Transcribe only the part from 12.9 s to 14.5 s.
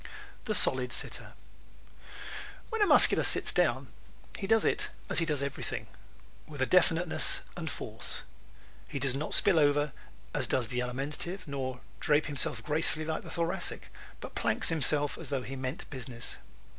like the Thoracic, but